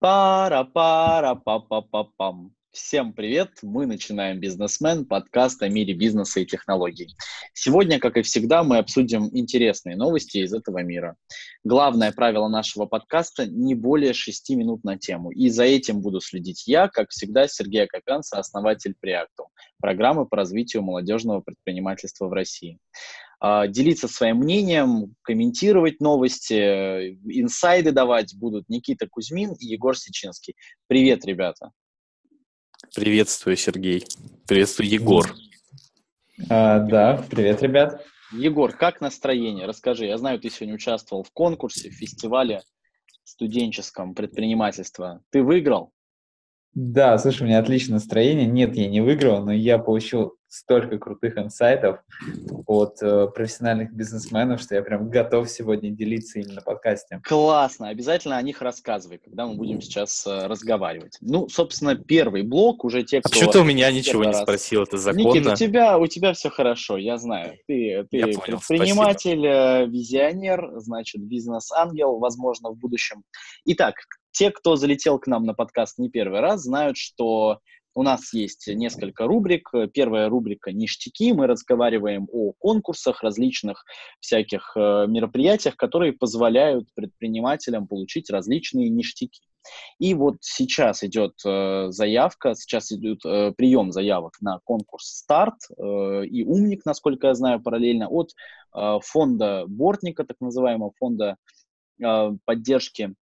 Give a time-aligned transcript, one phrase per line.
[0.00, 2.52] Пара-пара-па-па-па-пам.
[2.70, 3.50] Всем привет!
[3.62, 7.16] Мы начинаем «Бизнесмен»– подкаст о мире бизнеса и технологий.
[7.52, 11.16] Сегодня, как и всегда, мы обсудим интересные новости из этого мира.
[11.64, 15.32] Главное правило нашего подкаста– не более 6 минут на тему.
[15.32, 19.48] И за этим буду следить я, как всегда, Сергей Акопян, основатель Preacto,
[19.80, 22.78] программы по развитию молодежного предпринимательства в России.
[23.40, 30.56] А, делиться своим мнением, комментировать новости, инсайды давать будут Никита Кузьмин и Егор Сечинский.
[30.88, 31.70] Привет, ребята.
[32.94, 34.04] Приветствую, Сергей.
[34.46, 35.32] Приветствую, Егор.
[36.48, 38.04] А, да, привет, ребят.
[38.32, 39.66] Егор, как настроение?
[39.66, 40.06] Расскажи.
[40.06, 42.62] Я знаю, ты сегодня участвовал в конкурсе, в фестивале
[43.24, 45.22] студенческом предпринимательства.
[45.30, 45.92] Ты выиграл?
[46.74, 48.46] Да, слушай, у меня отличное настроение.
[48.46, 52.00] Нет, я не выиграл, но я получил столько крутых инсайтов
[52.66, 57.20] от э, профессиональных бизнесменов, что я прям готов сегодня делиться именно на подкасте.
[57.24, 61.18] Классно, обязательно о них рассказывай, когда мы будем сейчас э, разговаривать.
[61.20, 63.28] Ну, собственно, первый блок уже те, а кто...
[63.28, 64.42] А почему ты у меня ничего не раз...
[64.42, 65.28] спросил, это законно?
[65.28, 67.58] Никит, у тебя, у тебя все хорошо, я знаю.
[67.66, 69.46] Ты, ты я понял, предприниматель, спасибо.
[69.46, 73.22] Э, визионер, значит, бизнес-ангел, возможно, в будущем.
[73.66, 73.96] Итак,
[74.30, 77.60] те, кто залетел к нам на подкаст не первый раз, знают, что
[77.98, 79.72] у нас есть несколько рубрик.
[79.92, 81.32] Первая рубрика «Ништяки».
[81.32, 83.84] Мы разговариваем о конкурсах, различных
[84.20, 89.42] всяких э, мероприятиях, которые позволяют предпринимателям получить различные ништяки.
[89.98, 96.24] И вот сейчас идет э, заявка, сейчас идет э, прием заявок на конкурс «Старт» э,
[96.26, 98.30] и «Умник», насколько я знаю, параллельно от
[98.76, 101.36] э, фонда Бортника, так называемого фонда
[102.00, 103.16] э, поддержки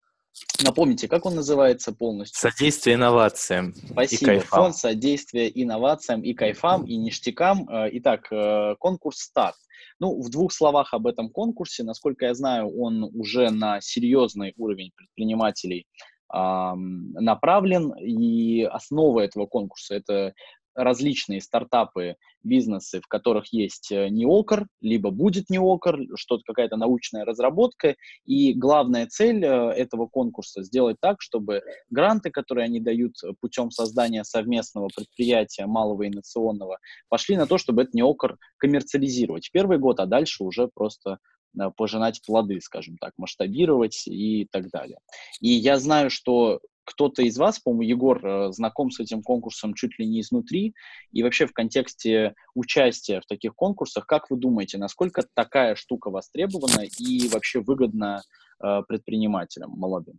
[0.63, 2.39] Напомните, как он называется полностью?
[2.39, 4.23] Содействие инновациям Спасибо.
[4.23, 4.63] и кайфам.
[4.65, 7.69] Фонд содействия инновациям и кайфам, и ништякам.
[7.69, 9.57] Э, итак, э, конкурс «Старт».
[10.01, 11.85] Ну, в двух словах об этом конкурсе.
[11.85, 15.87] Насколько я знаю, он уже на серьезный уровень предпринимателей
[16.33, 20.35] направлен, и основа этого конкурса– это
[20.75, 27.97] различные стартапы, бизнесы, в которых есть э, неокр, либо будет неокр, что-то какая-то научная разработка.
[28.25, 34.25] И главная цель э, этого конкурса сделать так, чтобы гранты, которые они дают путем создания
[34.25, 40.45] совместного предприятия малого инновационного, пошли на то, чтобы этот неокр коммерциализировать первый год, а дальше
[40.45, 41.19] уже просто
[41.59, 44.99] э, пожинать плоды, скажем так, масштабировать и так далее.
[45.41, 49.99] И я знаю, что кто-то из вас, по-моему, Егор, э, знаком с этим конкурсом чуть
[49.99, 50.75] ли не изнутри,
[51.13, 56.85] и вообще в контексте участия в таких конкурсах, как вы думаете, насколько такая штука востребована
[56.99, 58.23] и вообще выгодна
[58.63, 60.19] э, предпринимателям молодым?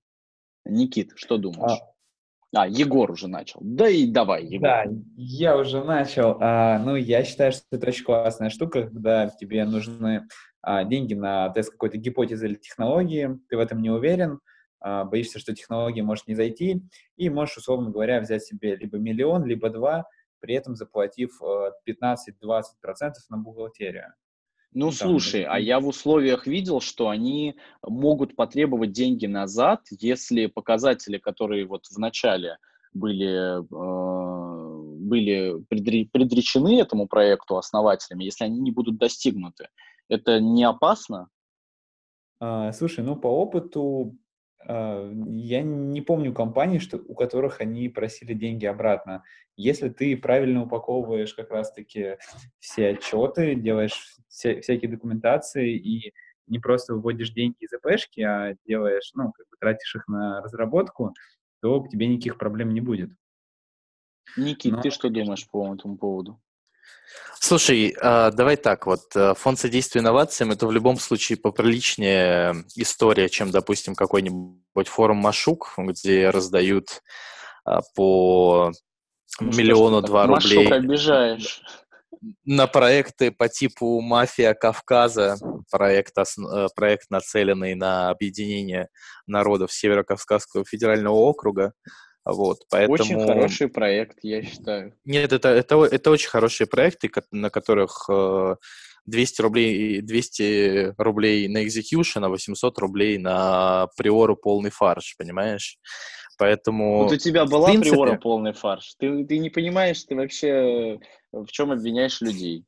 [0.65, 1.79] Никит, что думаешь?
[1.79, 3.59] А, а, Егор уже начал.
[3.61, 4.61] Да и давай, Егор.
[4.61, 4.85] Да,
[5.17, 6.37] я уже начал.
[6.39, 10.27] А, ну, я считаю, что это очень классная штука, когда тебе нужны
[10.61, 14.39] а, деньги на тест какой-то гипотезы или технологии, ты в этом не уверен,
[14.81, 16.81] боишься, что технология может не зайти,
[17.17, 20.05] и можешь, условно говоря, взять себе либо миллион, либо два,
[20.39, 24.13] при этом заплатив 15-20% э, на бухгалтерию.
[24.73, 30.47] Ну, Там, слушай, а я в условиях видел, что они могут потребовать деньги назад, если
[30.47, 32.57] показатели, которые вот в начале
[32.93, 39.69] были, э, были предречены этому проекту основателями, если они не будут достигнуты.
[40.09, 41.29] Это не опасно?
[42.39, 44.24] А, слушай, ну, по опыту а,
[44.67, 49.23] я не помню компаний, что, у которых они просили деньги обратно.
[49.55, 52.17] Если ты правильно упаковываешь как раз-таки
[52.59, 56.13] все отчеты, делаешь все, всякие документации и
[56.47, 61.13] не просто выводишь деньги из АПшки, а делаешь, ну, как бы тратишь их на разработку,
[61.61, 63.11] то к тебе никаких проблем не будет.
[64.37, 65.23] Никит, Но, ты что конечно...
[65.23, 66.41] думаешь по этому поводу?
[67.39, 73.29] Слушай, а, давай так, вот э, фонд содействия инновациям это в любом случае поприличнее история,
[73.29, 77.01] чем, допустим, какой-нибудь форум Машук, где раздают
[77.63, 78.71] а, по
[79.39, 80.57] ну, миллиону два рублей.
[80.57, 81.61] Машук обижаешь.
[82.45, 85.37] На проекты по типу «Мафия Кавказа»,
[85.69, 88.87] проект, э, проект нацеленный на объединение
[89.27, 91.73] народов Северо-Кавказского федерального округа.
[92.25, 92.93] Вот, поэтому...
[92.93, 94.93] Очень хороший проект, я считаю.
[95.05, 98.09] Нет, это, это, это очень хорошие проекты, на которых
[99.05, 105.77] 200 э, рублей, 200 рублей на execution, а 800 рублей на приору полный фарш, понимаешь?
[106.39, 107.03] Поэтому...
[107.03, 107.91] Вот у тебя была принципе...
[107.91, 108.95] приора полный фарш.
[108.97, 110.99] Ты, ты не понимаешь, ты вообще
[111.31, 112.65] в чем обвиняешь людей.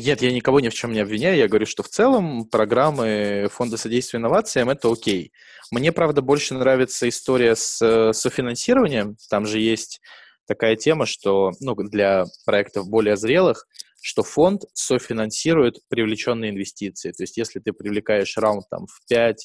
[0.00, 1.36] Нет, я никого ни в чем не обвиняю.
[1.36, 5.32] Я говорю, что в целом программы Фонда содействия инновациям это окей.
[5.70, 9.16] Мне, правда, больше нравится история с э, софинансированием.
[9.28, 10.00] Там же есть
[10.46, 13.66] такая тема, что ну, для проектов более зрелых,
[14.00, 17.10] что фонд софинансирует привлеченные инвестиции.
[17.12, 19.36] То есть если ты привлекаешь раунд там, в 5-10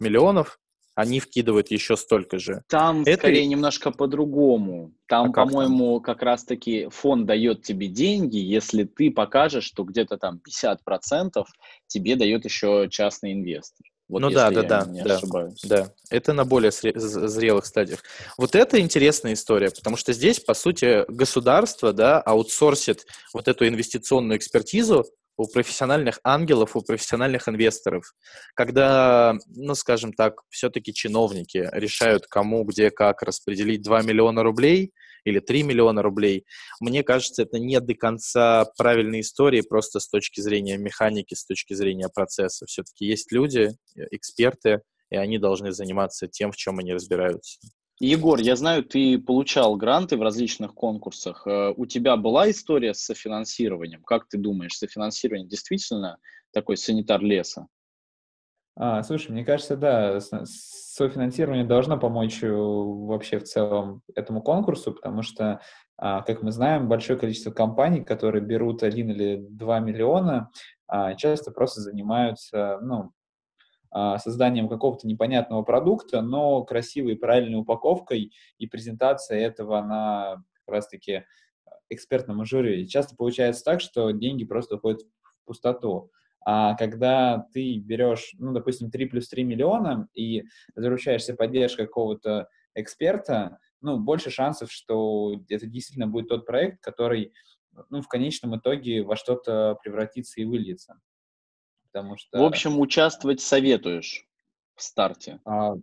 [0.00, 0.58] миллионов,
[0.94, 2.62] они вкидывают еще столько же.
[2.68, 3.18] Там Это...
[3.18, 4.92] скорее немножко по-другому.
[5.06, 10.18] Там, а по-моему, как, как раз-таки фонд дает тебе деньги, если ты покажешь, что где-то
[10.18, 11.44] там 50%
[11.86, 13.86] тебе дает еще частный инвестор.
[14.08, 15.20] Вот ну да, да, да, да,
[15.64, 15.92] да.
[16.10, 18.00] Это на более зрелых стадиях.
[18.36, 24.36] Вот это интересная история, потому что здесь, по сути, государство, да, аутсорсит вот эту инвестиционную
[24.36, 25.06] экспертизу
[25.42, 28.14] у профессиональных ангелов, у профессиональных инвесторов,
[28.54, 34.92] когда, ну, скажем так, все-таки чиновники решают, кому, где, как распределить 2 миллиона рублей
[35.24, 36.44] или 3 миллиона рублей,
[36.80, 41.74] мне кажется, это не до конца правильная история просто с точки зрения механики, с точки
[41.74, 42.66] зрения процесса.
[42.66, 43.70] Все-таки есть люди,
[44.10, 47.58] эксперты, и они должны заниматься тем, в чем они разбираются.
[48.00, 51.46] Егор, я знаю, ты получал гранты в различных конкурсах.
[51.46, 54.02] Э, у тебя была история с софинансированием?
[54.02, 56.18] Как ты думаешь, софинансирование действительно
[56.52, 57.68] такой санитар леса?
[58.74, 65.22] А, слушай, мне кажется, да, софинансирование должно помочь э, вообще в целом этому конкурсу, потому
[65.22, 65.60] что,
[65.98, 70.50] а, как мы знаем, большое количество компаний, которые берут один или два миллиона,
[70.86, 73.12] а, часто просто занимаются, ну,
[74.18, 81.24] созданием какого-то непонятного продукта, но красивой и правильной упаковкой и презентацией этого на как раз-таки
[81.90, 82.88] экспертном жюри.
[82.88, 86.10] Часто получается так, что деньги просто уходят в пустоту.
[86.44, 93.58] А когда ты берешь, ну, допустим, 3 плюс 3 миллиона и заручаешься поддержкой какого-то эксперта,
[93.80, 97.32] ну, больше шансов, что это действительно будет тот проект, который,
[97.90, 100.98] ну, в конечном итоге во что-то превратится и выльется
[101.92, 102.38] потому что...
[102.38, 104.26] В общем, участвовать советуешь
[104.74, 105.40] в старте?
[105.44, 105.74] А,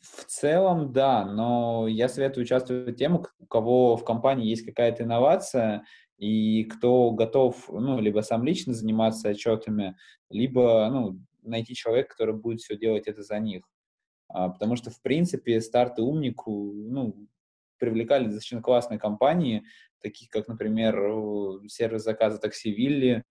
[0.00, 5.84] в целом, да, но я советую участвовать тем, у кого в компании есть какая-то инновация,
[6.16, 9.96] и кто готов, ну, либо сам лично заниматься отчетами,
[10.30, 13.64] либо, ну, найти человека, который будет все делать это за них.
[14.28, 17.26] А, потому что, в принципе, старты умнику, ну,
[17.78, 19.64] привлекали достаточно классные компании,
[20.00, 20.94] таких как, например,
[21.68, 23.24] сервис заказа такси Вилли,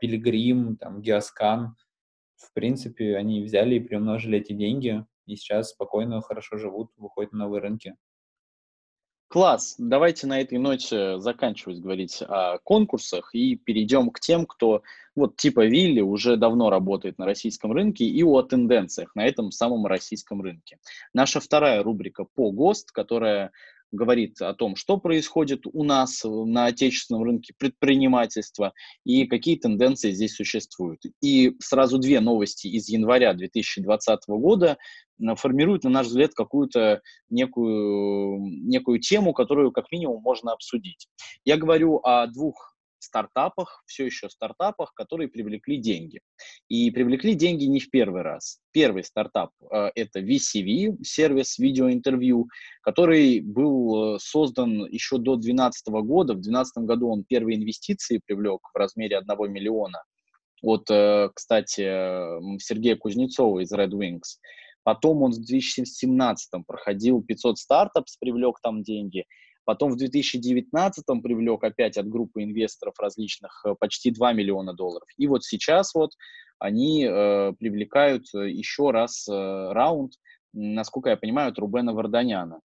[0.00, 1.76] Пилигрим, там, Геоскан.
[2.36, 7.40] В принципе, они взяли и приумножили эти деньги, и сейчас спокойно, хорошо живут, выходят на
[7.40, 7.96] новые рынки.
[9.28, 9.74] Класс.
[9.76, 14.82] Давайте на этой ноте заканчивать говорить о конкурсах и перейдем к тем, кто
[15.14, 19.84] вот типа Вилли уже давно работает на российском рынке и о тенденциях на этом самом
[19.84, 20.78] российском рынке.
[21.12, 23.52] Наша вторая рубрика по ГОСТ, которая
[23.90, 28.72] говорит о том, что происходит у нас на отечественном рынке предпринимательства
[29.04, 31.00] и какие тенденции здесь существуют.
[31.22, 34.78] И сразу две новости из января 2020 года
[35.36, 37.00] формируют, на наш взгляд, какую-то
[37.30, 41.08] некую, некую тему, которую как минимум можно обсудить.
[41.44, 46.20] Я говорю о двух стартапах, все еще стартапах, которые привлекли деньги.
[46.68, 48.58] И привлекли деньги не в первый раз.
[48.72, 52.48] Первый стартап э, это VCV, сервис видеоинтервью,
[52.82, 56.32] который был э, создан еще до 2012 года.
[56.32, 60.02] В 2012 году он первые инвестиции привлек в размере 1 миллиона
[60.62, 61.82] от, э, кстати,
[62.60, 64.38] Сергея Кузнецова из Red Wings.
[64.82, 69.24] Потом он в 2017 проходил 500 стартапс, привлек там деньги.
[69.68, 75.06] Потом в 2019 привлек опять от группы инвесторов различных э, почти 2 миллиона долларов.
[75.18, 76.12] И вот сейчас вот
[76.58, 79.32] они э, привлекают э, еще раз э,
[79.72, 80.14] раунд,
[80.54, 82.60] насколько я понимаю, от Рубена Варданяна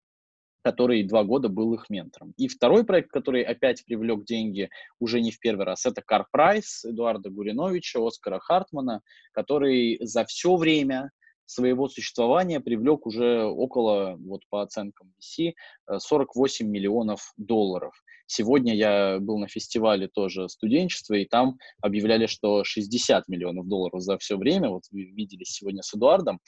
[0.64, 2.34] который два года был их ментором.
[2.38, 6.86] И второй проект, который опять привлек деньги уже не в первый раз, это Car Price
[6.86, 9.02] Эдуарда Гуриновича, Оскара Хартмана,
[9.34, 11.12] который за все время
[11.46, 15.54] своего существования привлек уже около, вот по оценкам VC,
[15.98, 17.94] 48 э, миллионов долларов.
[18.26, 24.18] Сегодня я был на фестивале тоже студенчества, и там объявляли, что 60 миллионов долларов за
[24.18, 26.40] все время, вот вы видели сегодня с Эдуардом.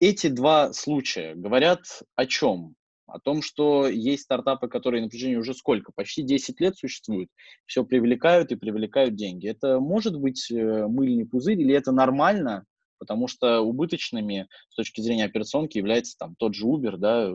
[0.00, 1.80] Эти два случая говорят
[2.14, 2.74] о чем?
[3.06, 5.92] О том, что есть стартапы, которые на протяжении уже сколько?
[5.94, 7.30] Почти 10 лет существуют,
[7.64, 9.48] все привлекают и привлекают деньги.
[9.48, 12.66] Это может быть э, мыльный пузырь или это нормально,
[12.98, 17.30] потому что убыточными с точки зрения операционки является там тот же Uber, да,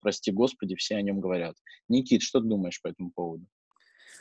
[0.00, 1.56] прости господи, все о нем говорят.
[1.88, 3.44] Никит, что ты думаешь по этому поводу?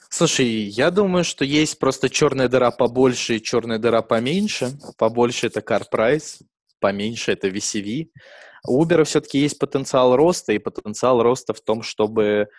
[0.09, 4.69] Слушай, я думаю, что есть просто черная дыра побольше и черная дыра поменьше.
[4.97, 6.41] Побольше это Car Price,
[6.79, 8.09] поменьше это VCV.
[8.67, 12.49] У Uber все-таки есть потенциал роста, и потенциал роста в том, чтобы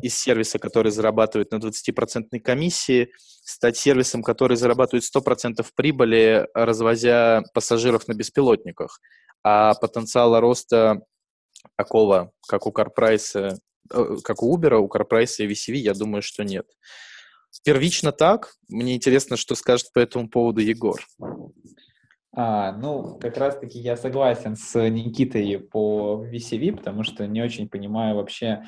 [0.00, 3.10] из сервиса, который зарабатывает на 20% комиссии,
[3.44, 9.00] стать сервисом, который зарабатывает 100% прибыли, развозя пассажиров на беспилотниках.
[9.42, 11.02] А потенциала роста
[11.76, 13.58] такого, как у CarPrice,
[13.90, 16.66] э, как у Uber, у CarPrice и VCV, я думаю, что нет.
[17.64, 18.54] Первично так.
[18.68, 21.00] Мне интересно, что скажет по этому поводу Егор.
[22.34, 28.16] А, ну, как раз-таки я согласен с Никитой по VCV, потому что не очень понимаю
[28.16, 28.64] вообще,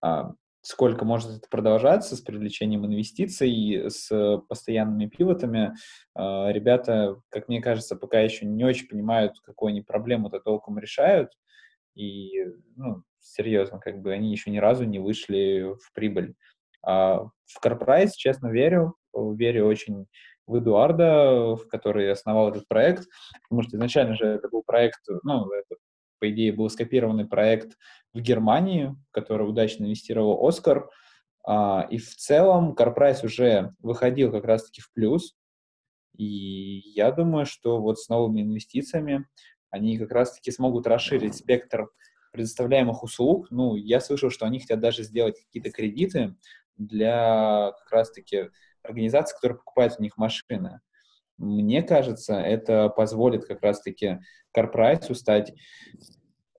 [0.00, 4.10] а, сколько может это продолжаться с привлечением инвестиций, с
[4.48, 5.74] постоянными пивотами.
[6.14, 11.30] А, ребята, как мне кажется, пока еще не очень понимают, какую они проблему-то толком решают.
[11.94, 12.44] И,
[12.76, 16.34] ну, серьезно, как бы они еще ни разу не вышли в прибыль.
[16.82, 20.06] А в CarPrice, честно, верю, верю очень
[20.46, 23.06] в Эдуарда, в который основал этот проект,
[23.48, 25.76] потому что изначально же это был проект, ну, это,
[26.20, 27.76] по идее, был скопированный проект
[28.12, 30.88] в Германии, в который удачно инвестировал Оскар,
[31.44, 35.34] а, и в целом CarPrice уже выходил как раз-таки в плюс,
[36.16, 39.26] и я думаю, что вот с новыми инвестициями
[39.70, 41.88] они как раз-таки смогут расширить спектр
[42.32, 43.46] предоставляемых услуг.
[43.50, 46.36] Ну, я слышал, что они хотят даже сделать какие-то кредиты
[46.76, 48.50] для как раз-таки
[48.82, 50.80] организаций, которые покупают у них машины.
[51.40, 54.18] Мне кажется, это позволит как раз-таки
[54.56, 55.54] CarPrice стать,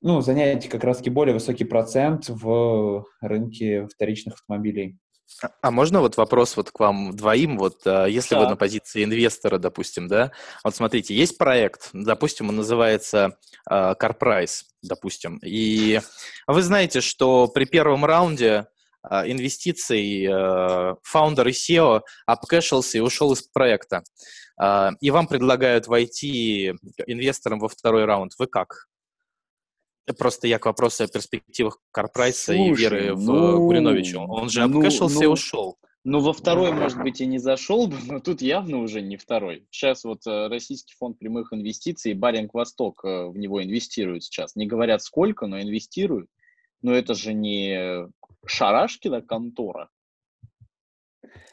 [0.01, 4.97] ну, занять как раз-таки более высокий процент в рынке вторичных автомобилей.
[5.43, 8.41] А, а можно вот вопрос вот к вам двоим, вот а, если да.
[8.41, 10.31] вы на позиции инвестора, допустим, да,
[10.63, 13.37] вот смотрите, есть проект, допустим, он называется
[13.69, 16.01] uh, CarPrice, допустим, и
[16.47, 18.65] вы знаете, что при первом раунде
[19.03, 20.27] а, инвестиций
[21.03, 24.03] фаундер и SEO обкэшился и ушел из проекта.
[24.61, 26.75] А, и вам предлагают войти
[27.07, 28.33] инвестором во второй раунд.
[28.37, 28.87] Вы как?
[30.19, 34.19] Просто я к вопросу о перспективах Карпрайса и веры в ну, Куриновича.
[34.19, 35.77] Он же ну, обкэшился ну, и ушел.
[36.03, 39.65] Ну, во второй, может быть, и не зашел бы, но тут явно уже не второй.
[39.71, 44.55] Сейчас вот э, Российский фонд прямых инвестиций, Баринг Восток э, в него инвестирует сейчас.
[44.55, 46.29] Не говорят сколько, но инвестируют.
[46.83, 48.07] Но это же не
[48.45, 49.89] Шарашкина контора.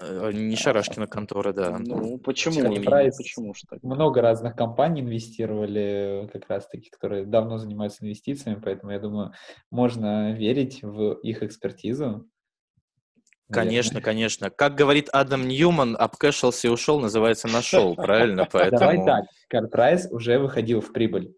[0.01, 1.79] Э, не Шарашкина контора, да.
[1.79, 2.75] Ну, почему?
[2.83, 3.79] Прайс, почему что?
[3.83, 9.33] Много разных компаний инвестировали как раз-таки, которые давно занимаются инвестициями, поэтому я думаю,
[9.71, 12.29] можно верить в их экспертизу.
[13.51, 14.51] Конечно, конечно.
[14.51, 18.47] Как говорит Адам Ньюман, обкэшился и ушел, называется нашел, правильно?
[18.51, 18.79] Поэтому...
[18.79, 21.35] Давай так, CarPrice уже выходил в прибыль.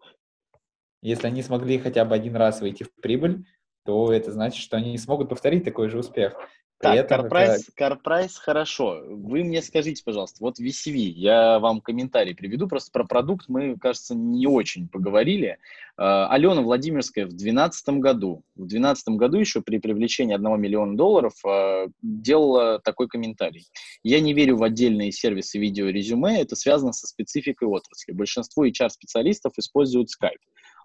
[1.01, 3.45] Если они смогли хотя бы один раз выйти в прибыль,
[3.85, 6.35] то это значит, что они не смогут повторить такой же успех.
[6.81, 7.99] Так, этом CarPrice, это...
[8.01, 9.01] CarPrice хорошо.
[9.07, 14.15] Вы мне скажите, пожалуйста, вот VCV, я вам комментарий приведу, просто про продукт мы, кажется,
[14.15, 15.59] не очень поговорили.
[15.97, 21.33] Uh, Алена Владимирская в 2012 году, в 2012 году еще при привлечении 1 миллиона долларов
[21.45, 23.67] uh, делала такой комментарий.
[24.01, 28.13] Я не верю в отдельные сервисы видеорезюме, это связано со спецификой отрасли.
[28.13, 30.39] Большинство HR-специалистов используют Skype.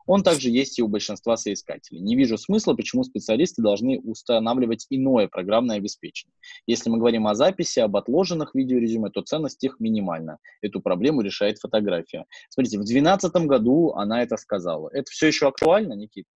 [0.06, 2.00] Он также есть и у большинства соискателей.
[2.00, 6.34] Не вижу смысла, почему специалисты должны устанавливать иное программное обеспечение.
[6.66, 10.38] Если мы говорим о записи, об отложенных видеорезюме, то ценность их минимальна.
[10.62, 12.26] Эту проблему решает фотография.
[12.48, 14.88] Смотрите, в 2012 году она это сказала.
[14.92, 16.28] Это все еще актуально, Никита?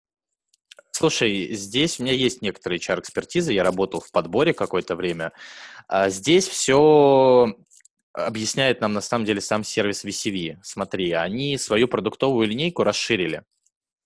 [0.91, 5.33] Слушай, здесь у меня есть некоторые HR-экспертизы, я работал в подборе какое-то время.
[5.89, 7.57] А здесь все
[8.13, 10.59] объясняет нам на самом деле сам сервис VCV.
[10.63, 13.45] Смотри, они свою продуктовую линейку расширили.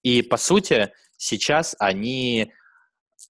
[0.04, 2.52] И, по сути, сейчас они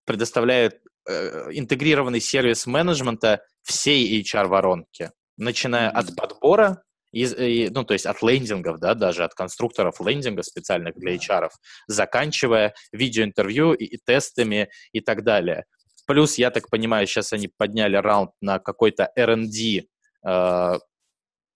[0.04, 0.74] предоставляют
[1.08, 5.94] э, интегрированный сервис менеджмента всей HR-воронки, начиная mm-hmm.
[5.94, 10.96] от подбора, из, и, ну, то есть от лендингов, да, даже от конструкторов лендинга специальных
[10.96, 11.48] для HR,
[11.86, 15.64] заканчивая видеоинтервью и, и тестами и так далее.
[16.06, 19.84] Плюс, я так понимаю, сейчас они подняли раунд на какой-то R&D
[20.26, 20.78] э,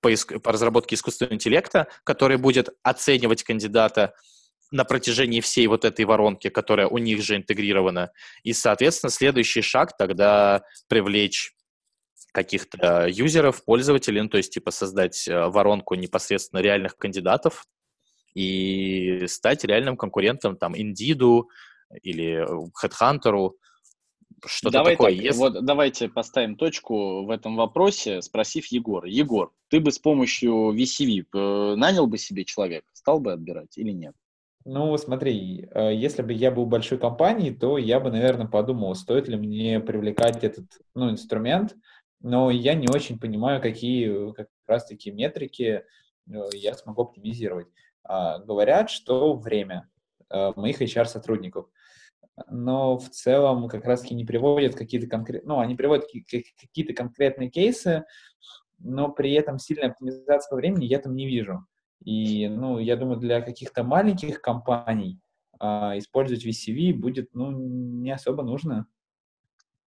[0.00, 0.10] по,
[0.44, 4.14] по разработке искусственного интеллекта, который будет оценивать кандидата
[4.70, 8.10] на протяжении всей вот этой воронки, которая у них же интегрирована.
[8.42, 11.54] И, соответственно, следующий шаг тогда привлечь
[12.32, 17.66] каких-то юзеров, пользователей, ну, то есть, типа, создать э, воронку непосредственно реальных кандидатов
[18.34, 21.44] и стать реальным конкурентом, там, Indeed
[22.02, 22.46] или
[22.82, 23.52] Headhunter,
[24.46, 25.38] что-то Давай такое так, есть?
[25.38, 29.08] Вот давайте поставим точку в этом вопросе, спросив Егора.
[29.08, 33.90] Егор, ты бы с помощью VCV э, нанял бы себе человека, стал бы отбирать или
[33.90, 34.14] нет?
[34.70, 39.26] Ну, смотри, э, если бы я был большой компанией, то я бы, наверное, подумал, стоит
[39.26, 41.74] ли мне привлекать этот ну, инструмент,
[42.20, 45.84] но я не очень понимаю, какие как раз-таки метрики
[46.30, 47.68] э, я смогу оптимизировать.
[48.04, 49.88] А, говорят, что время
[50.28, 51.70] э, моих HR-сотрудников.
[52.50, 58.04] Но в целом как раз-таки не приводят какие-то конкретные, ну, они приводят какие-то конкретные кейсы,
[58.78, 61.66] но при этом сильной оптимизации по времени я там не вижу.
[62.08, 65.20] И, ну, я думаю, для каких-то маленьких компаний
[65.60, 68.86] а, использовать VCV будет, ну, не особо нужно.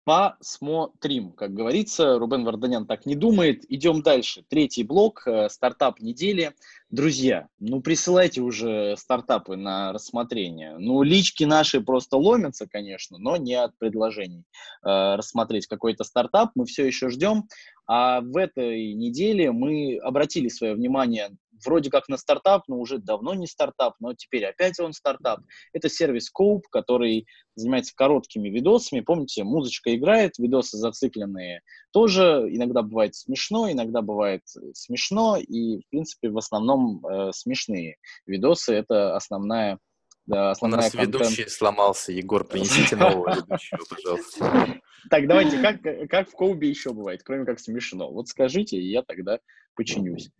[0.06, 1.32] Посмотрим.
[1.32, 3.64] Как говорится, Рубен Варданян так не думает.
[3.68, 4.44] Идем дальше.
[4.48, 6.54] Третий блок, э, стартап недели.
[6.90, 10.78] Друзья, ну присылайте уже стартапы на рассмотрение.
[10.78, 14.44] Ну, лички наши просто ломятся, конечно, но не от предложений
[14.84, 16.52] э, рассмотреть какой-то стартап.
[16.54, 17.48] Мы все еще ждем.
[17.88, 23.34] А в этой неделе мы обратили свое внимание вроде как на стартап, но уже давно
[23.34, 25.40] не стартап, но теперь опять он стартап.
[25.72, 29.00] Это сервис Cope, который занимается короткими видосами.
[29.00, 31.62] Помните, музычка играет, видосы зацикленные.
[31.92, 34.42] Тоже иногда бывает смешно, иногда бывает
[34.74, 37.96] смешно, и, в принципе, в основном э, смешные
[38.26, 38.74] видосы.
[38.74, 39.78] Это основная
[40.26, 41.14] да, основная У нас контент...
[41.14, 42.12] ведущий сломался.
[42.12, 44.80] Егор, принесите нового ведущего, пожалуйста.
[45.08, 48.10] Так, давайте, как, как в Коубе еще бывает, кроме как смешно?
[48.10, 49.38] Вот скажите, и я тогда
[49.76, 50.30] починюсь.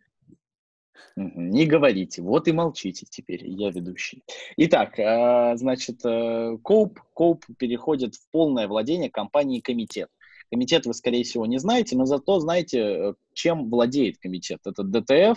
[1.17, 4.23] Не говорите, вот и молчите теперь, я ведущий.
[4.57, 10.09] Итак, а, значит, э, Коуп, Коуп переходит в полное владение компании «Комитет».
[10.51, 14.61] Комитет вы, скорее всего, не знаете, но зато знаете, чем владеет комитет.
[14.65, 15.37] Это DTF,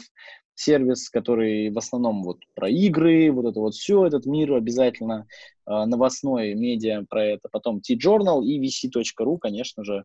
[0.60, 5.25] сервис, который в основном вот про игры, вот это вот все, этот мир обязательно,
[5.66, 10.04] э, новостной медиа про это, потом T-Journal и vc.ru, конечно же,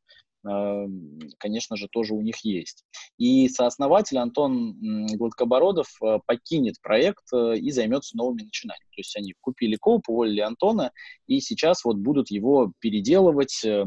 [1.39, 2.85] конечно же, тоже у них есть.
[3.19, 8.91] И сооснователь Антон Гладкобородов э, покинет проект э, и займется новыми начинаниями.
[8.91, 10.93] То есть они купили коп, уволили Антона,
[11.27, 13.87] и сейчас вот будут его переделывать, э,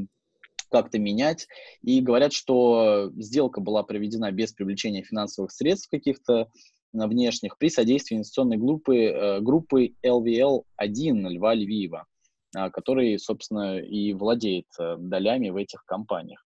[0.70, 1.48] как-то менять.
[1.82, 6.50] И говорят, что сделка была проведена без привлечения финансовых средств каких-то
[6.92, 12.06] внешних при содействии инвестиционной группы, группы LVL-1 Льва Львиева, а,
[12.54, 16.46] который, собственно, и владеет э, долями в этих компаниях.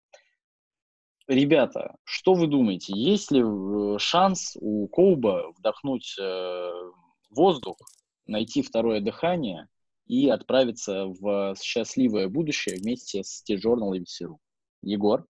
[1.28, 6.16] Ребята, что вы думаете, есть ли э, шанс у Коуба вдохнуть
[7.30, 7.78] воздух,
[8.26, 9.68] найти второе дыхание
[10.06, 14.38] и отправиться в счастливое будущее вместе с T-Journal и VC.ru.
[14.82, 15.26] Егор?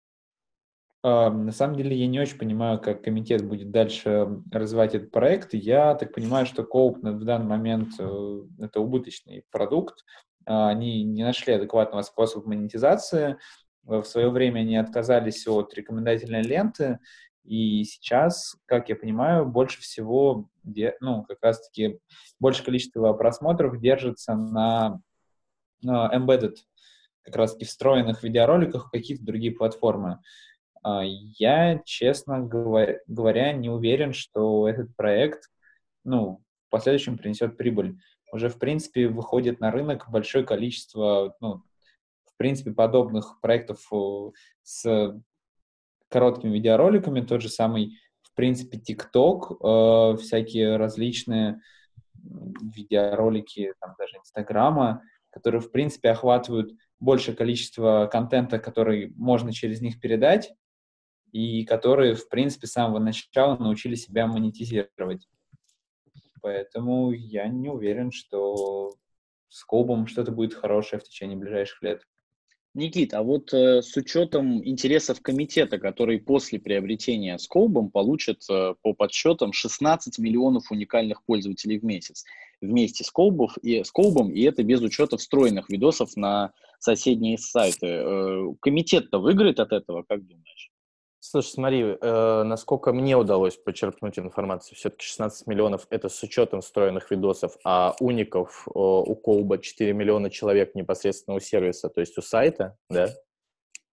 [1.03, 5.53] Uh, на самом деле я не очень понимаю, как комитет будет дальше развивать этот проект.
[5.55, 10.05] Я так понимаю, что Коуп в данный момент это убыточный продукт.
[10.47, 13.37] Uh, они не нашли адекватного способа монетизации.
[13.83, 16.99] В свое время они отказались от рекомендательной ленты,
[17.43, 21.99] и сейчас, как я понимаю, больше всего, ну, как раз-таки,
[22.39, 25.01] большее количество просмотров держится на,
[25.81, 26.57] на embedded,
[27.23, 30.19] как раз-таки встроенных видеороликах в какие-то другие платформы.
[30.83, 35.49] А, я, честно говоря, не уверен, что этот проект,
[36.03, 37.97] ну, в последующем принесет прибыль.
[38.31, 41.63] Уже, в принципе, выходит на рынок большое количество, ну,
[42.25, 44.31] в принципе, подобных проектов э,
[44.63, 45.21] с
[46.09, 51.61] короткими видеороликами, тот же самый, в принципе, TikTok, э, всякие различные
[52.13, 59.99] видеоролики, там даже Инстаграма, которые, в принципе, охватывают большее количество контента, который можно через них
[59.99, 60.53] передать,
[61.31, 65.27] и которые, в принципе, с самого начала научили себя монетизировать.
[66.41, 68.95] Поэтому я не уверен, что
[69.49, 72.01] с Кобом что-то будет хорошее в течение ближайших лет.
[72.73, 78.93] Никит, а вот э, с учетом интересов комитета, который после приобретения Сколбом получит э, по
[78.93, 82.23] подсчетам 16 миллионов уникальных пользователей в месяц
[82.61, 87.87] вместе с, Колбов и, с Колбом, и это без учета встроенных видосов на соседние сайты.
[87.87, 90.71] Э, комитет-то выиграет от этого, как думаешь?
[91.23, 97.11] Слушай, смотри, э, насколько мне удалось почерпнуть информацию, все-таки 16 миллионов– это с учетом встроенных
[97.11, 102.23] видосов, а уников э, у Колба 4 миллиона человек непосредственно у сервиса, то есть у
[102.23, 103.09] сайта, да?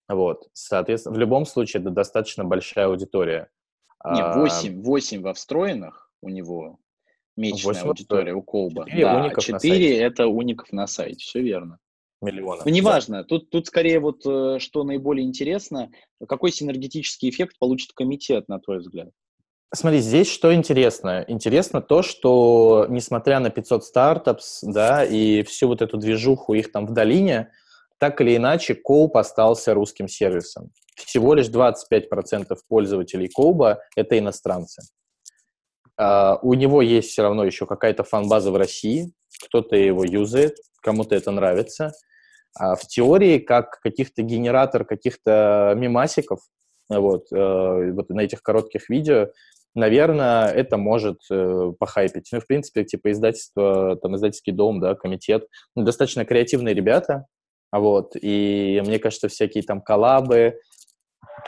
[0.09, 3.51] Вот, соответственно, в любом случае это достаточно большая аудитория.
[4.07, 6.79] Не, 8, а, 8 во встроенных у него
[7.37, 8.87] месячная аудитория у Колба.
[8.87, 11.79] 4 да, 4 это уников на сайте, все верно
[12.21, 12.65] миллионов.
[12.65, 13.19] Ну, неважно.
[13.19, 13.25] Да.
[13.25, 15.91] Тут, тут скорее вот э, что наиболее интересно,
[16.27, 19.11] какой синергетический эффект получит комитет, на твой взгляд?
[19.75, 21.25] Смотри, здесь что интересно?
[21.29, 26.87] Интересно то, что несмотря на 500 стартапс, да, и всю вот эту движуху их там
[26.87, 27.53] в долине,
[27.99, 30.71] так или иначе, Коуп остался русским сервисом.
[30.97, 34.83] Всего лишь 25% пользователей Коуба— это иностранцы.
[36.01, 39.13] Uh, у него есть все равно еще какая-то фан-база в России,
[39.45, 41.93] кто-то его юзает, кому-то это нравится.
[42.59, 46.41] А в теории, как каких-то генератор каких-то мемасиков,
[46.89, 49.29] вот, э, вот на этих коротких видео,
[49.75, 52.29] наверное, это может э, похайпить.
[52.33, 57.27] Ну, в принципе, типа издательство, там, издательский дом, да, комитет, ну, достаточно креативные ребята,
[57.71, 60.59] вот, и мне кажется, всякие там коллабы,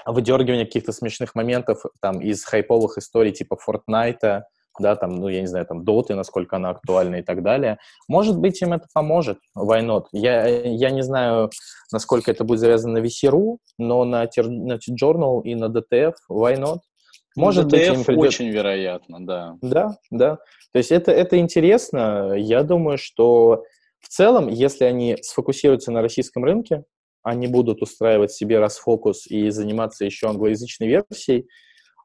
[0.06, 4.42] выдергивание каких-то смешных моментов там из хайповых историй типа Fortnite,
[4.78, 7.78] да, там, ну, я не знаю, там, доты, насколько она актуальна и так далее.
[8.08, 10.04] Может быть, им это поможет, why not?
[10.12, 11.50] Я, я не знаю,
[11.92, 16.78] насколько это будет завязано на VC.ru, но на, на Journal и на DTF, why not?
[17.36, 18.24] Может DTF быть, им придет...
[18.24, 19.56] очень вероятно, да.
[19.62, 20.36] Да, да.
[20.72, 22.34] То есть это, это интересно.
[22.36, 23.64] Я думаю, что
[24.00, 26.84] в целом, если они сфокусируются на российском рынке,
[27.22, 31.46] они будут устраивать себе расфокус и заниматься еще англоязычной версией,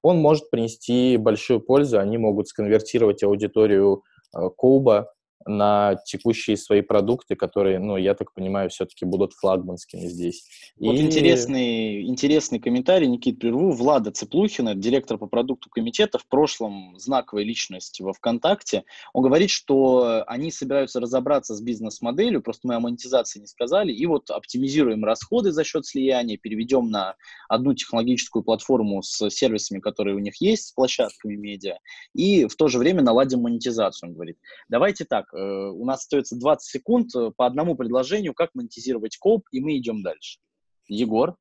[0.05, 1.99] он может принести большую пользу.
[1.99, 4.03] Они могут сконвертировать аудиторию
[4.37, 5.11] э, Коуба
[5.45, 10.45] на текущие свои продукты, которые, ну, я так понимаю, все-таки будут флагманскими здесь.
[10.77, 11.01] Вот и...
[11.01, 13.71] интересный, интересный комментарий, Никит, прерву.
[13.71, 20.23] Влада Цеплухина, директор по продукту комитета, в прошлом знаковая личность во ВКонтакте, он говорит, что
[20.27, 25.51] они собираются разобраться с бизнес-моделью, просто мы о монетизации не сказали, и вот оптимизируем расходы
[25.51, 27.15] за счет слияния, переведем на
[27.49, 31.77] одну технологическую платформу с сервисами, которые у них есть, с площадками медиа,
[32.13, 34.37] и в то же время наладим монетизацию, он говорит.
[34.69, 39.59] Давайте так, у нас остается 20 секунд э, по одному предложению, как монетизировать коп, и
[39.59, 40.39] мы идем дальше.
[40.87, 41.35] Егор?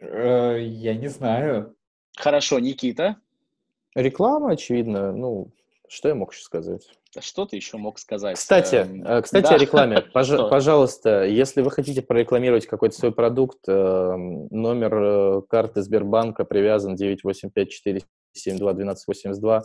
[0.00, 1.76] Э, я не знаю.
[2.16, 3.16] Хорошо, Никита?
[3.94, 5.12] Реклама, очевидно.
[5.12, 5.52] Ну,
[5.88, 6.88] что я мог еще сказать?
[7.18, 8.36] что ты еще мог сказать?
[8.36, 9.54] Кстати, эм, кстати да.
[9.56, 9.96] о рекламе.
[10.14, 18.70] Пож- пожалуйста, если вы хотите прорекламировать какой-то свой продукт, номер карты Сбербанка привязан 985 472
[18.70, 19.62] 1282.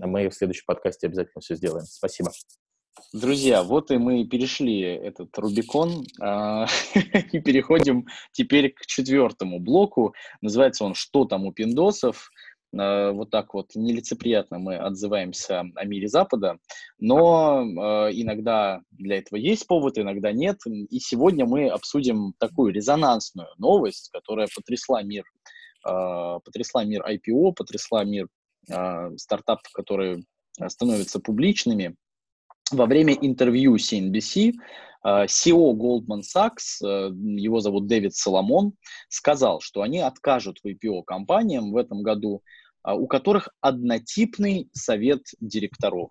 [0.00, 1.84] Мы в следующем подкасте обязательно все сделаем.
[1.84, 2.30] Спасибо.
[3.12, 6.66] Друзья, вот и мы перешли этот Рубикон э,
[7.32, 10.14] и переходим теперь к четвертому блоку.
[10.40, 12.30] Называется он «Что там у пиндосов?».
[12.72, 16.58] Э, вот так вот нелицеприятно мы отзываемся о мире Запада,
[16.98, 20.60] но э, иногда для этого есть повод, иногда нет.
[20.66, 25.24] И сегодня мы обсудим такую резонансную новость, которая потрясла мир,
[25.82, 28.26] потрясла мир IPO, потрясла мир
[29.16, 30.24] стартапов, которые
[30.68, 31.94] становятся публичными–
[32.72, 34.54] во время интервью CNBC
[35.06, 38.72] CEO Goldman Sachs, э, его зовут Дэвид Соломон,
[39.08, 42.42] сказал, что они откажут в IPO компаниям в этом году,
[42.82, 46.08] а, у которых однотипный совет директоров.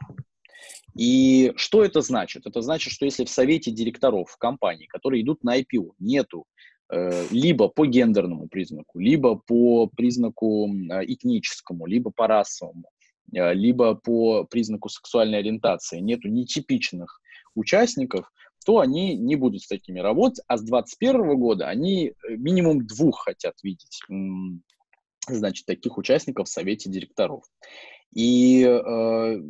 [0.97, 2.45] И что это значит?
[2.45, 6.45] Это значит, что если в совете директоров компаний, которые идут на IPO, нету
[6.89, 12.89] э, либо по гендерному признаку, либо по признаку э, этническому, либо по расовому,
[13.31, 17.21] либо по признаку сексуальной ориентации нету нетипичных
[17.55, 18.31] участников,
[18.65, 23.23] то они не будут с такими работать, а с 2021 года они э, минимум двух
[23.23, 24.01] хотят видеть,
[25.27, 27.43] значит, таких участников в совете директоров.
[28.13, 29.41] И э,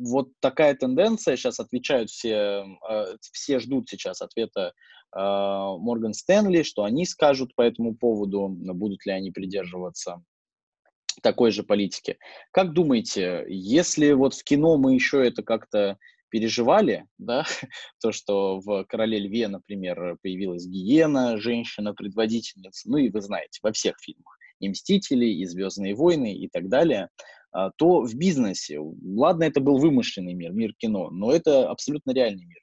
[0.00, 4.72] вот такая тенденция, сейчас отвечают все, э, все ждут сейчас ответа
[5.14, 10.22] э, Морган Стэнли, что они скажут по этому поводу, будут ли они придерживаться
[11.22, 12.18] такой же политики.
[12.50, 15.98] Как думаете, если вот в кино мы еще это как-то
[16.30, 17.44] переживали, да,
[18.00, 23.94] то, что в «Короле льве», например, появилась гиена, женщина-предводительница, ну и вы знаете, во всех
[24.00, 27.08] фильмах, и «Мстители», и «Звездные войны» и так далее,
[27.52, 32.46] а, то в бизнесе, ладно, это был вымышленный мир, мир кино, но это абсолютно реальный
[32.46, 32.58] мир.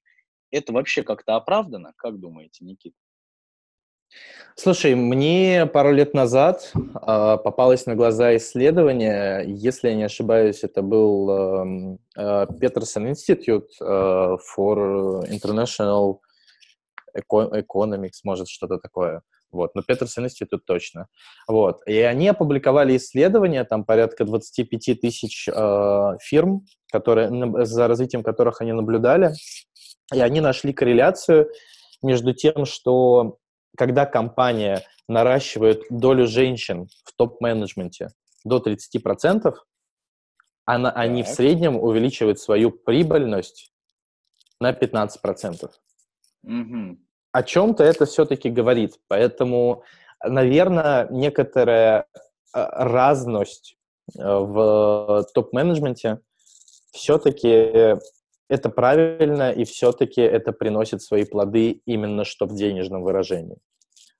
[0.51, 2.97] Это вообще как-то оправдано, как думаете, Никита?
[4.55, 10.81] Слушай, мне пару лет назад э, попалось на глаза исследование, если я не ошибаюсь, это
[10.81, 16.19] был эм, э, Peterson Institute э, for International
[17.15, 19.21] Economics, может, что-то такое.
[19.51, 21.07] Вот, но Peterson Institute точно.
[21.47, 28.61] Вот, и они опубликовали исследование, там порядка 25 тысяч э, фирм, которые, за развитием которых
[28.61, 29.31] они наблюдали,
[30.13, 31.49] и они нашли корреляцию
[32.01, 33.37] между тем, что
[33.77, 38.09] когда компания наращивает долю женщин в топ-менеджменте
[38.43, 39.55] до 30%,
[40.65, 43.73] она, они в среднем увеличивают свою прибыльность
[44.59, 45.69] на 15%.
[46.43, 46.97] Угу.
[47.33, 48.99] О чем-то это все-таки говорит.
[49.07, 49.83] Поэтому,
[50.23, 52.05] наверное, некоторая
[52.53, 53.77] э, разность
[54.17, 56.19] э, в топ-менеджменте
[56.91, 57.97] все-таки
[58.51, 63.57] это правильно, и все-таки это приносит свои плоды именно что в денежном выражении.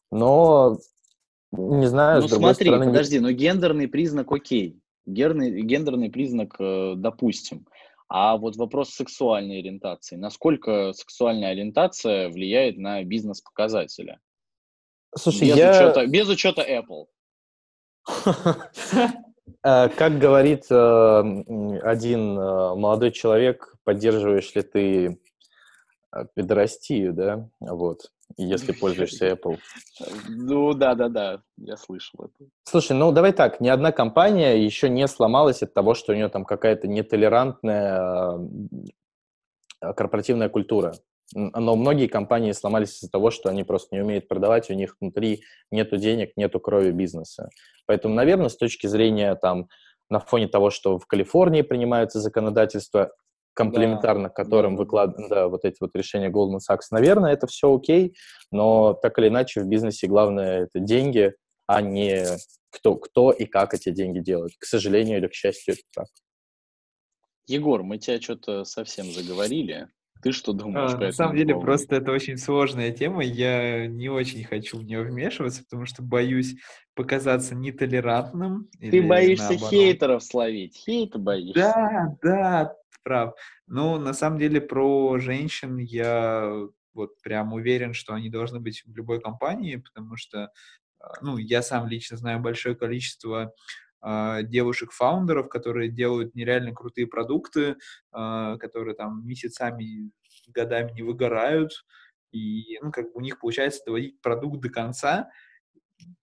[0.10, 0.78] Но,
[1.52, 2.86] не знаю, ну, с смотри, стороны...
[2.86, 4.80] подожди, но гендерный признак окей.
[5.06, 7.67] Гендерный, гендерный признак, э, допустим.
[8.08, 10.15] А вот вопрос сексуальной ориентации.
[10.15, 14.17] Насколько сексуальная ориентация влияет на бизнес-показатели?
[15.17, 15.72] Слушай, без, я...
[15.72, 17.08] учета, без учета Apple.
[19.63, 20.75] Э, как говорит э,
[21.83, 25.19] один молодой человек, поддерживаешь ли ты
[26.13, 29.57] э, педорастию, да, вот, если пользуешься Apple.
[30.29, 32.49] Ну, да-да-да, я слышал это.
[32.63, 36.29] Слушай, ну давай так, ни одна компания еще не сломалась от того, что у нее
[36.29, 38.39] там какая-то нетолерантная
[39.81, 40.93] э, корпоративная культура.
[41.34, 45.43] Но многие компании сломались из-за того, что они просто не умеют продавать, у них внутри
[45.71, 47.49] нету денег, нету крови бизнеса.
[47.86, 49.67] Поэтому, наверное, с точки зрения там
[50.10, 53.13] на фоне того, что в Калифорнии принимаются законодательства,
[53.53, 57.73] комплементарно да, которым да, выкладывают да, вот эти вот решения Goldman Sachs, наверное, это все
[57.73, 58.15] окей,
[58.51, 61.34] но так или иначе в бизнесе главное это деньги,
[61.67, 62.25] а не
[62.69, 64.53] кто, кто и как эти деньги делают.
[64.57, 66.07] К сожалению или к счастью, это так.
[67.47, 69.89] Егор, мы тебя что-то совсем заговорили.
[70.21, 71.65] Ты что думаешь а, по На самом деле, поводу?
[71.65, 73.23] просто это очень сложная тема.
[73.23, 76.55] Я не очень хочу в нее вмешиваться, потому что боюсь
[76.93, 78.69] показаться нетолерантным.
[78.79, 79.69] Ты боишься наоборот.
[79.69, 80.75] хейтеров словить.
[80.77, 81.53] Хейта боишься.
[81.55, 83.34] Да, да, прав.
[83.67, 86.51] Но на самом деле про женщин я
[86.93, 90.51] вот прям уверен, что они должны быть в любой компании, потому что,
[90.99, 93.53] а, ну, я сам лично знаю большое количество
[94.03, 97.75] девушек-фаундеров, которые делают нереально крутые продукты,
[98.11, 100.11] а, которые там месяцами,
[100.47, 101.85] годами не выгорают,
[102.31, 105.29] и ну, как бы у них получается доводить продукт до конца.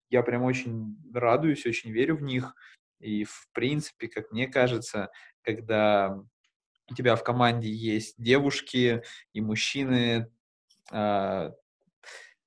[0.09, 2.55] Я прям очень радуюсь, очень верю в них.
[3.01, 5.11] И, в принципе, как мне кажется,
[5.43, 6.19] когда
[6.89, 10.31] у тебя в команде есть девушки и мужчины,
[10.93, 11.53] а,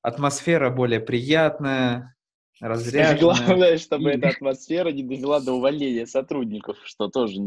[0.02, 2.16] атмосфера более приятная,
[2.60, 3.20] разряженная.
[3.20, 7.40] Главное, чтобы эта атмосфера не довела до увольнения сотрудников, что тоже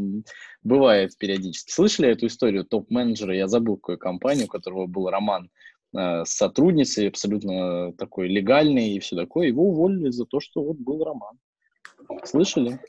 [0.63, 1.71] бывает периодически.
[1.71, 3.35] Слышали эту историю топ-менеджера?
[3.35, 5.51] Я забыл, какую компанию, у которого был роман
[5.95, 9.49] э, с сотрудницей, абсолютно такой легальный и все такое.
[9.49, 11.39] Его уволили за то, что вот был роман.
[12.25, 12.81] Слышали?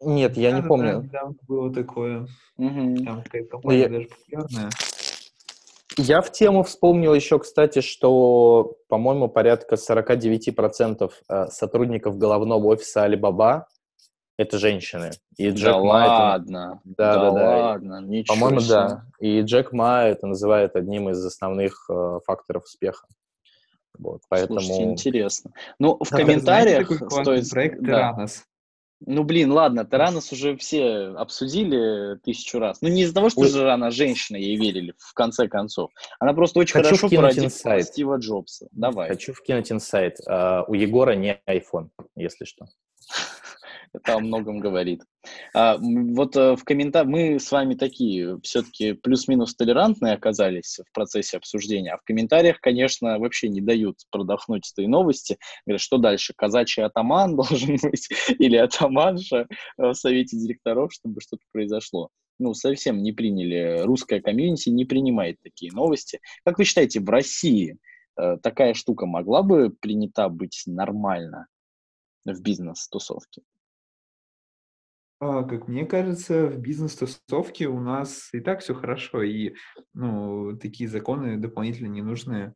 [0.00, 1.08] Нет, я не помню.
[1.12, 2.28] Да, было такое.
[2.56, 3.04] Угу.
[3.04, 3.88] Там компания я...
[3.88, 4.70] даже популярная.
[5.98, 13.64] Я в тему вспомнил еще, кстати, что, по-моему, порядка 49% э, сотрудников головного офиса Alibaba
[14.38, 15.10] это женщины.
[15.36, 16.94] И Джек да Ма ладно, это...
[16.96, 18.74] да, да, да, ладно, ничего По-моему, себе.
[18.74, 19.04] да.
[19.18, 23.06] И Джек Ма это называет одним из основных э, факторов успеха.
[23.98, 24.60] Вот, поэтому...
[24.60, 25.50] Слушайте, интересно.
[25.80, 26.86] Ну, в да, комментариях...
[26.86, 27.50] Знаете, стоит...
[27.50, 27.86] проект да.
[27.86, 28.44] Теранос?
[29.06, 32.80] Ну, блин, ладно, Таранос уже все обсудили тысячу раз.
[32.80, 33.48] Ну, не из-за того, что Ой.
[33.48, 35.90] же она женщина, ей верили, в конце концов.
[36.18, 37.48] Она просто очень Хочу хорошо породила
[37.82, 38.68] Стива Джобса.
[38.72, 39.08] Давай.
[39.08, 40.16] Хочу вкинуть инсайт.
[40.28, 42.66] Uh, у Егора не iPhone, если что.
[43.92, 45.02] Это о многом говорит.
[45.54, 51.36] А, вот э, в комментариях мы с вами такие все-таки плюс-минус толерантные оказались в процессе
[51.36, 55.38] обсуждения, а в комментариях, конечно, вообще не дают продохнуть этой новости.
[55.66, 59.46] Говорят, что дальше, казачий атаман должен быть или атаманша
[59.76, 65.72] в совете директоров, чтобы что-то произошло ну, совсем не приняли, русская комьюнити не принимает такие
[65.72, 66.20] новости.
[66.44, 67.78] Как вы считаете, в России
[68.16, 71.46] э, такая штука могла бы принята быть нормально
[72.24, 73.42] в бизнес-тусовке?
[75.20, 79.54] А, как мне кажется, в бизнес-тусовке у нас и так все хорошо, и
[79.92, 82.54] ну, такие законы дополнительно не нужны.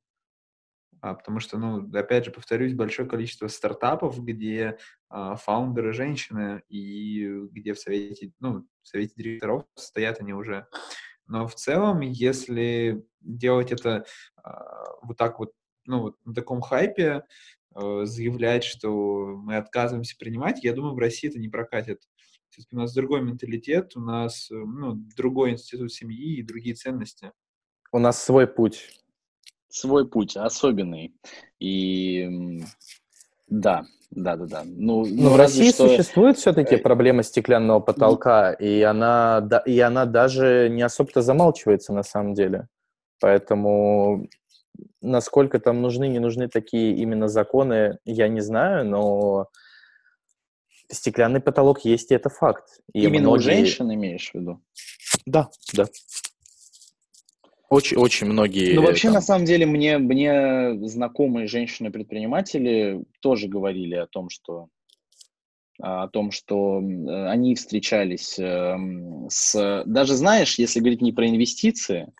[1.00, 7.26] А, потому что, ну, опять же, повторюсь, большое количество стартапов, где а, фаундеры женщины, и
[7.50, 10.68] где в совете, ну, в совете директоров стоят они уже.
[11.26, 14.04] Но в целом, если делать это
[14.44, 15.52] а, вот так вот,
[15.86, 17.24] ну, вот на таком хайпе,
[17.74, 22.02] а, заявлять, что мы отказываемся принимать, я думаю, в России это не прокатит.
[22.52, 27.32] Все-таки у нас другой менталитет, у нас э, ну, другой институт семьи и другие ценности.
[27.92, 28.90] У нас свой путь.
[29.70, 31.14] Свой путь, особенный.
[31.60, 32.60] И
[33.48, 34.62] да, да, да, да.
[34.66, 35.88] Ну, Но ну, в России что...
[35.88, 41.94] существует все-таки э, проблема стеклянного потолка, и она, да, и она даже не особо-то замалчивается
[41.94, 42.68] на самом деле.
[43.18, 44.28] Поэтому
[45.00, 49.48] насколько там нужны, не нужны такие именно законы, я не знаю, но
[50.92, 52.80] стеклянный потолок есть, и это факт.
[52.92, 53.38] И Именно многие...
[53.38, 54.62] у женщин имеешь в виду?
[55.26, 55.86] Да, да.
[57.68, 58.74] Очень, очень многие.
[58.74, 59.14] Ну, вообще, там...
[59.14, 64.68] на самом деле, мне, мне знакомые женщины-предприниматели тоже говорили о том, что
[65.78, 69.82] о том, что они встречались эм, с...
[69.86, 72.12] Даже знаешь, если говорить не про инвестиции,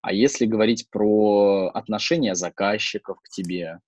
[0.00, 3.78] а если говорить про отношения заказчиков к тебе,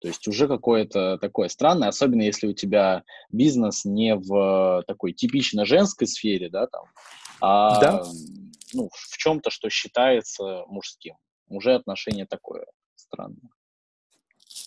[0.00, 5.64] то есть уже какое-то такое странное, особенно если у тебя бизнес не в такой типично
[5.64, 6.84] женской сфере, да, там,
[7.40, 8.04] а да.
[8.72, 11.16] ну, в чем-то, что считается мужским.
[11.48, 13.50] Уже отношение такое странное.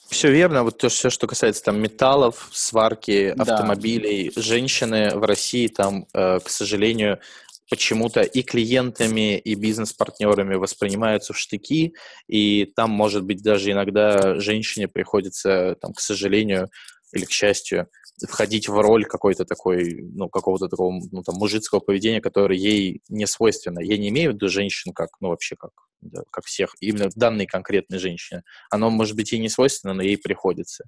[0.10, 0.64] Все верно.
[0.64, 4.42] Вот то, все, что касается там металлов, сварки автомобилей, да.
[4.42, 7.20] женщины в России там, э, к сожалению,
[7.70, 11.94] почему-то и клиентами, и бизнес-партнерами воспринимаются в штыки,
[12.28, 16.70] и там, может быть, даже иногда женщине приходится, там, к сожалению
[17.14, 17.88] или к счастью,
[18.28, 23.26] входить в роль какой-то такой, ну, какого-то такого, ну, там, мужицкого поведения, которое ей не
[23.26, 23.80] свойственно.
[23.80, 27.46] Я не имею в виду женщин как, ну, вообще как, да, как всех, именно данной
[27.46, 28.44] конкретной женщине.
[28.70, 30.86] Оно, может быть, ей не свойственно, но ей приходится.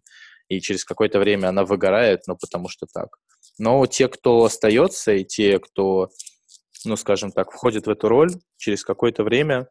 [0.49, 3.17] И через какое-то время она выгорает, ну, потому что так.
[3.57, 6.09] Но те, кто остается, и те, кто
[6.85, 9.67] ну, скажем так, входит в эту роль, через какое-то время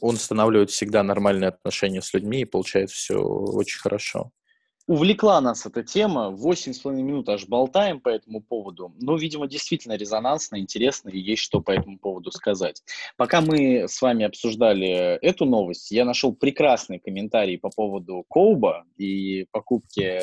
[0.00, 4.30] он устанавливает всегда нормальные отношения с людьми и получает все очень хорошо.
[4.88, 8.94] Увлекла нас эта тема, восемь с половиной минут аж болтаем по этому поводу.
[9.00, 12.84] Ну, видимо, действительно резонансно, интересно, и есть что по этому поводу сказать.
[13.16, 19.46] Пока мы с вами обсуждали эту новость, я нашел прекрасный комментарий по поводу Коуба и
[19.50, 20.20] покупки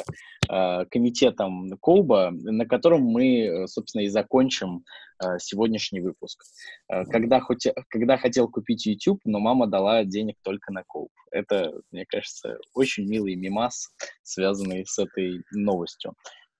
[0.47, 4.83] комитетом Коуба, на котором мы, собственно, и закончим
[5.23, 6.43] Э, сегодняшний выпуск.
[6.89, 11.11] Э, когда, хоть, когда хотел купить YouTube, но мама дала денег только на коуп.
[11.31, 13.89] Это, мне кажется, очень милый мимас,
[14.23, 16.13] связанный с этой новостью.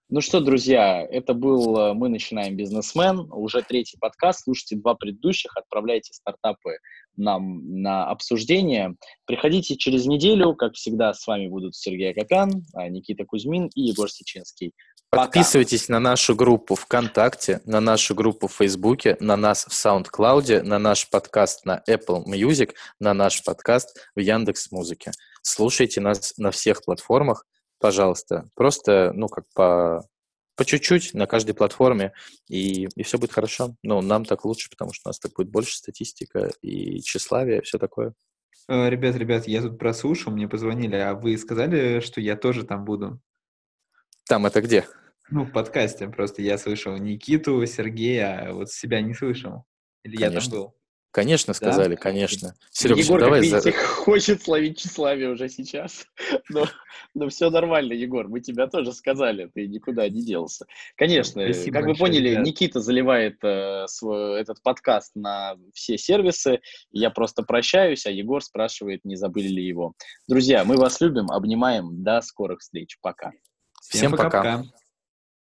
[0.10, 4.44] Ну что, друзья, это был э, «Мы начинаем бизнесмен», уже третий подкаст.
[4.44, 6.78] Слушайте два предыдущих, отправляйте стартапы
[7.16, 8.96] нам на обсуждение.
[9.26, 10.56] Приходите через неделю.
[10.56, 14.74] Как всегда, с вами будут Сергей Акопян, Никита Кузьмин и Егор Сеченский.
[15.10, 20.80] Подписывайтесь на нашу группу ВКонтакте, на нашу группу в Фейсбуке, на нас в SoundCloud, на
[20.80, 25.12] наш подкаст на Apple Music, на наш подкаст в Яндекс Музыке.
[25.44, 27.46] Слушайте нас на всех платформах,
[27.84, 28.46] пожалуйста.
[28.56, 30.08] Просто, ну, как по,
[30.56, 32.14] по чуть-чуть на каждой платформе,
[32.48, 33.76] и, и все будет хорошо.
[33.84, 37.62] Ну, нам так лучше, потому что у нас так будет больше статистика и тщеславие, и
[37.62, 38.14] все такое.
[38.70, 42.86] Э, ребят, ребят, я тут прослушал, мне позвонили, а вы сказали, что я тоже там
[42.86, 43.20] буду?
[44.30, 44.88] Там это где?
[45.30, 49.66] Ну, в подкасте просто я слышал Никиту, Сергея, а вот себя не слышал.
[50.06, 50.38] Или Конечно.
[50.38, 50.76] я там был?
[51.14, 52.02] Конечно, сказали, да?
[52.02, 52.56] конечно.
[52.72, 53.78] Серег, Егор, давай как видите, за...
[53.86, 56.08] хочет словить тщеславие уже сейчас.
[56.50, 56.66] Но,
[57.14, 60.66] но все нормально, Егор, мы тебя тоже сказали, ты никуда не делся.
[60.96, 62.46] Конечно, Спасибо как вы поняли, ребят.
[62.46, 66.62] Никита заливает э, свой, этот подкаст на все сервисы.
[66.92, 69.94] Я просто прощаюсь, а Егор спрашивает, не забыли ли его.
[70.28, 72.04] Друзья, мы вас любим, обнимаем.
[72.04, 72.98] До скорых встреч.
[73.02, 73.32] Пока.
[73.82, 74.30] Всем, Всем пока.
[74.30, 74.64] пока.